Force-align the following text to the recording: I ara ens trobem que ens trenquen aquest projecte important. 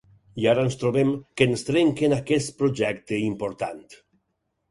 I 0.43 0.45
ara 0.53 0.61
ens 0.67 0.77
trobem 0.83 1.11
que 1.41 1.47
ens 1.51 1.65
trenquen 1.67 2.17
aquest 2.17 2.55
projecte 2.63 3.19
important. 3.27 3.85